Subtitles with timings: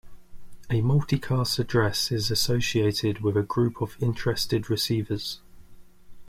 [0.71, 5.41] A multicast address is associated with a group of interested receivers.